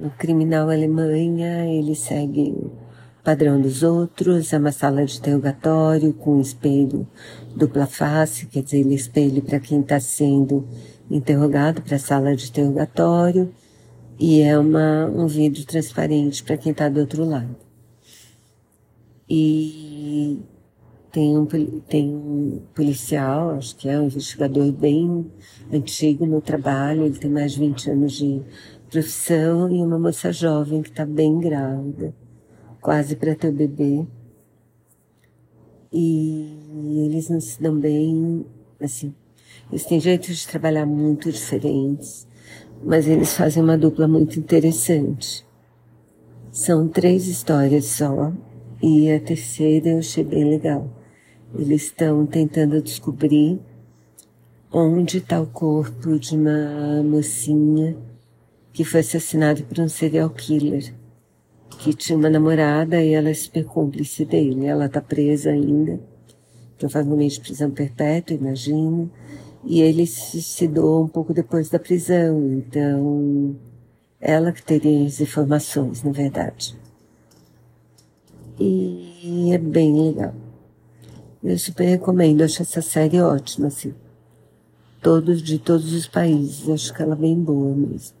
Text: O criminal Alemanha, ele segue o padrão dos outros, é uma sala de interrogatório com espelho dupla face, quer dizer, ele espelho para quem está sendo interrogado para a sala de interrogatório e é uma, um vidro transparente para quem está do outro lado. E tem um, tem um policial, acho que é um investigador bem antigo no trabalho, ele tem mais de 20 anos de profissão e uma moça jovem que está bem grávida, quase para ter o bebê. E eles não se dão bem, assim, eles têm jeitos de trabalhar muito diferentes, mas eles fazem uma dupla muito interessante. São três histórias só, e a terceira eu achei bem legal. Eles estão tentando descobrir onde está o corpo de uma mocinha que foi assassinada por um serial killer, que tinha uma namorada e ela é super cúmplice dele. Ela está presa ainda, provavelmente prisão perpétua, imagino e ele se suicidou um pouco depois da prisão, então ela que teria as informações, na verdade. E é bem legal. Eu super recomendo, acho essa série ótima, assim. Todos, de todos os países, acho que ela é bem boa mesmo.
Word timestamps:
O 0.00 0.10
criminal 0.10 0.70
Alemanha, 0.70 1.66
ele 1.66 1.96
segue 1.96 2.52
o 2.52 2.70
padrão 3.24 3.60
dos 3.60 3.82
outros, 3.82 4.52
é 4.52 4.58
uma 4.58 4.70
sala 4.70 5.04
de 5.04 5.18
interrogatório 5.18 6.12
com 6.12 6.40
espelho 6.40 7.04
dupla 7.56 7.84
face, 7.84 8.46
quer 8.46 8.62
dizer, 8.62 8.78
ele 8.78 8.94
espelho 8.94 9.42
para 9.42 9.58
quem 9.58 9.80
está 9.80 9.98
sendo 9.98 10.64
interrogado 11.10 11.82
para 11.82 11.96
a 11.96 11.98
sala 11.98 12.36
de 12.36 12.48
interrogatório 12.48 13.52
e 14.20 14.40
é 14.40 14.56
uma, 14.56 15.06
um 15.06 15.26
vidro 15.26 15.64
transparente 15.64 16.44
para 16.44 16.56
quem 16.56 16.70
está 16.70 16.88
do 16.88 17.00
outro 17.00 17.24
lado. 17.24 17.56
E 19.28 20.40
tem 21.10 21.36
um, 21.36 21.44
tem 21.88 22.08
um 22.08 22.62
policial, 22.72 23.50
acho 23.50 23.74
que 23.76 23.88
é 23.88 23.98
um 23.98 24.04
investigador 24.04 24.70
bem 24.70 25.26
antigo 25.72 26.24
no 26.24 26.40
trabalho, 26.40 27.04
ele 27.04 27.18
tem 27.18 27.30
mais 27.30 27.52
de 27.52 27.58
20 27.58 27.90
anos 27.90 28.12
de 28.12 28.42
profissão 28.90 29.70
e 29.70 29.82
uma 29.82 29.98
moça 29.98 30.32
jovem 30.32 30.82
que 30.82 30.88
está 30.88 31.04
bem 31.04 31.38
grávida, 31.38 32.14
quase 32.80 33.14
para 33.16 33.34
ter 33.34 33.48
o 33.48 33.52
bebê. 33.52 34.06
E 35.92 37.06
eles 37.06 37.28
não 37.28 37.40
se 37.40 37.62
dão 37.62 37.78
bem, 37.78 38.44
assim, 38.80 39.14
eles 39.70 39.84
têm 39.84 40.00
jeitos 40.00 40.36
de 40.36 40.48
trabalhar 40.48 40.86
muito 40.86 41.30
diferentes, 41.30 42.26
mas 42.82 43.06
eles 43.06 43.34
fazem 43.34 43.62
uma 43.62 43.76
dupla 43.76 44.08
muito 44.08 44.38
interessante. 44.38 45.46
São 46.50 46.88
três 46.88 47.26
histórias 47.26 47.84
só, 47.86 48.32
e 48.82 49.10
a 49.10 49.20
terceira 49.20 49.90
eu 49.90 49.98
achei 49.98 50.24
bem 50.24 50.44
legal. 50.44 50.90
Eles 51.54 51.84
estão 51.84 52.26
tentando 52.26 52.80
descobrir 52.82 53.58
onde 54.70 55.18
está 55.18 55.40
o 55.40 55.46
corpo 55.46 56.18
de 56.18 56.36
uma 56.36 57.02
mocinha 57.02 57.96
que 58.78 58.84
foi 58.84 59.00
assassinada 59.00 59.60
por 59.64 59.80
um 59.80 59.88
serial 59.88 60.30
killer, 60.30 60.94
que 61.80 61.92
tinha 61.92 62.16
uma 62.16 62.30
namorada 62.30 63.02
e 63.02 63.12
ela 63.12 63.28
é 63.28 63.34
super 63.34 63.64
cúmplice 63.64 64.24
dele. 64.24 64.66
Ela 64.66 64.86
está 64.86 65.00
presa 65.00 65.50
ainda, 65.50 65.98
provavelmente 66.78 67.40
prisão 67.40 67.72
perpétua, 67.72 68.36
imagino 68.36 69.10
e 69.64 69.80
ele 69.80 70.06
se 70.06 70.30
suicidou 70.30 71.02
um 71.02 71.08
pouco 71.08 71.34
depois 71.34 71.68
da 71.68 71.80
prisão, 71.80 72.52
então 72.52 73.56
ela 74.20 74.52
que 74.52 74.62
teria 74.62 75.04
as 75.04 75.20
informações, 75.20 76.04
na 76.04 76.12
verdade. 76.12 76.78
E 78.60 79.50
é 79.52 79.58
bem 79.58 80.10
legal. 80.10 80.34
Eu 81.42 81.58
super 81.58 81.84
recomendo, 81.84 82.42
acho 82.42 82.62
essa 82.62 82.80
série 82.80 83.20
ótima, 83.20 83.66
assim. 83.66 83.92
Todos, 85.02 85.42
de 85.42 85.58
todos 85.58 85.92
os 85.92 86.06
países, 86.06 86.68
acho 86.68 86.94
que 86.94 87.02
ela 87.02 87.14
é 87.14 87.18
bem 87.18 87.34
boa 87.34 87.74
mesmo. 87.74 88.16